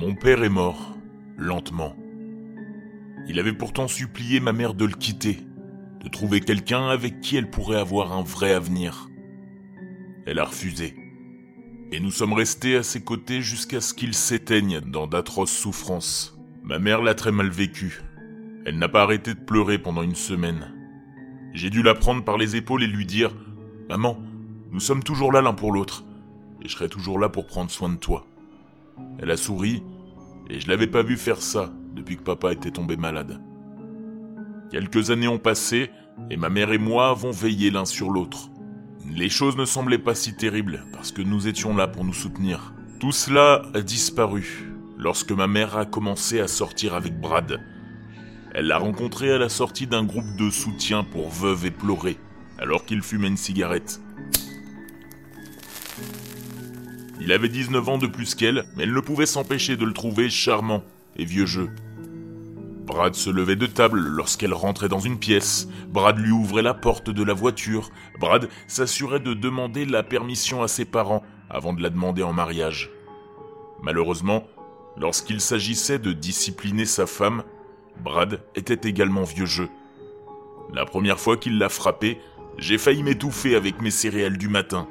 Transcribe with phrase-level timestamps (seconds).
[0.00, 0.96] Mon père est mort,
[1.36, 1.96] lentement.
[3.26, 5.40] Il avait pourtant supplié ma mère de le quitter,
[6.04, 9.08] de trouver quelqu'un avec qui elle pourrait avoir un vrai avenir.
[10.24, 10.94] Elle a refusé.
[11.90, 16.38] Et nous sommes restés à ses côtés jusqu'à ce qu'il s'éteigne dans d'atroces souffrances.
[16.62, 18.00] Ma mère l'a très mal vécu.
[18.66, 20.76] Elle n'a pas arrêté de pleurer pendant une semaine.
[21.54, 23.34] J'ai dû la prendre par les épaules et lui dire
[23.88, 24.16] Maman,
[24.70, 26.04] nous sommes toujours là l'un pour l'autre,
[26.62, 28.27] et je serai toujours là pour prendre soin de toi.
[29.18, 29.82] Elle a souri,
[30.50, 33.40] et je l'avais pas vu faire ça depuis que papa était tombé malade.
[34.70, 35.90] Quelques années ont passé,
[36.30, 38.50] et ma mère et moi avons veillé l'un sur l'autre.
[39.10, 42.74] Les choses ne semblaient pas si terribles, parce que nous étions là pour nous soutenir.
[43.00, 44.68] Tout cela a disparu
[44.98, 47.60] lorsque ma mère a commencé à sortir avec Brad.
[48.52, 52.18] Elle l'a rencontré à la sortie d'un groupe de soutien pour veuves et pleurer,
[52.58, 54.00] alors qu'il fumait une cigarette.
[57.20, 60.30] Il avait 19 ans de plus qu'elle, mais elle ne pouvait s'empêcher de le trouver
[60.30, 60.84] charmant
[61.16, 61.70] et vieux jeu.
[62.86, 65.68] Brad se levait de table lorsqu'elle rentrait dans une pièce.
[65.88, 67.90] Brad lui ouvrait la porte de la voiture.
[68.18, 72.90] Brad s'assurait de demander la permission à ses parents avant de la demander en mariage.
[73.82, 74.46] Malheureusement,
[74.96, 77.42] lorsqu'il s'agissait de discipliner sa femme,
[78.02, 79.68] Brad était également vieux jeu.
[80.72, 82.18] La première fois qu'il l'a frappé,
[82.56, 84.88] j'ai failli m'étouffer avec mes céréales du matin.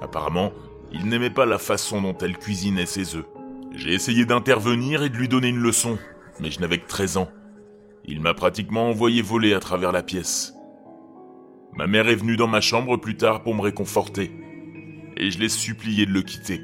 [0.00, 0.52] Apparemment,
[0.92, 3.26] il n'aimait pas la façon dont elle cuisinait ses œufs.
[3.72, 5.98] J'ai essayé d'intervenir et de lui donner une leçon,
[6.40, 7.28] mais je n'avais que 13 ans.
[8.04, 10.54] Il m'a pratiquement envoyé voler à travers la pièce.
[11.74, 14.30] Ma mère est venue dans ma chambre plus tard pour me réconforter,
[15.16, 16.60] et je l'ai supplié de le quitter.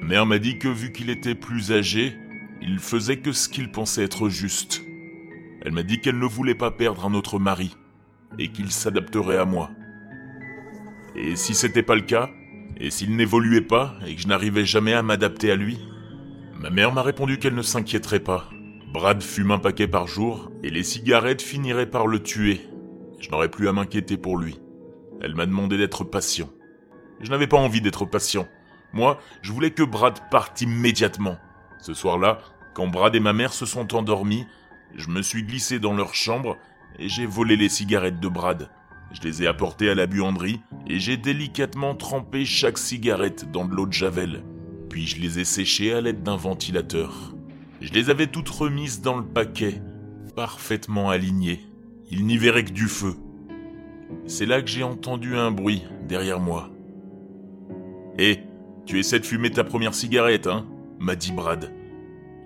[0.00, 2.16] Ma mère m'a dit que vu qu'il était plus âgé,
[2.62, 4.82] il faisait que ce qu'il pensait être juste.
[5.62, 7.76] Elle m'a dit qu'elle ne voulait pas perdre un autre mari,
[8.38, 9.70] et qu'il s'adapterait à moi.
[11.14, 12.30] Et si c'était pas le cas,
[12.82, 15.78] et s'il n'évoluait pas et que je n'arrivais jamais à m'adapter à lui
[16.58, 18.50] Ma mère m'a répondu qu'elle ne s'inquiéterait pas.
[18.92, 22.60] Brad fume un paquet par jour et les cigarettes finiraient par le tuer.
[23.20, 24.60] Je n'aurais plus à m'inquiéter pour lui.
[25.20, 26.50] Elle m'a demandé d'être patient.
[27.20, 28.48] Je n'avais pas envie d'être patient.
[28.92, 31.38] Moi, je voulais que Brad parte immédiatement.
[31.80, 32.40] Ce soir-là,
[32.74, 34.44] quand Brad et ma mère se sont endormis,
[34.96, 36.58] je me suis glissé dans leur chambre
[36.98, 38.70] et j'ai volé les cigarettes de Brad.
[39.12, 43.74] Je les ai apportées à la buanderie et j'ai délicatement trempé chaque cigarette dans de
[43.74, 44.42] l'eau de javel.
[44.88, 47.34] Puis je les ai séchées à l'aide d'un ventilateur.
[47.80, 49.80] Je les avais toutes remises dans le paquet,
[50.36, 51.60] parfaitement alignées.
[52.10, 53.14] Il n'y verrait que du feu.
[54.26, 56.70] C'est là que j'ai entendu un bruit derrière moi.
[58.18, 58.40] Hé,
[58.84, 60.66] tu essaies de fumer ta première cigarette, hein?
[60.98, 61.72] m'a dit Brad.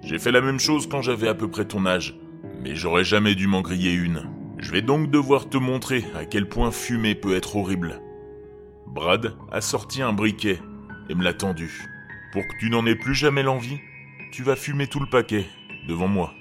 [0.02, 2.18] J'ai fait la même chose quand j'avais à peu près ton âge,
[2.62, 4.22] mais j'aurais jamais dû m'en griller une.
[4.58, 8.00] Je vais donc devoir te montrer à quel point fumer peut être horrible.
[8.96, 10.58] Brad a sorti un briquet
[11.10, 11.70] et me l'a tendu.
[12.32, 13.78] Pour que tu n'en aies plus jamais l'envie,
[14.32, 15.44] tu vas fumer tout le paquet
[15.86, 16.32] devant moi.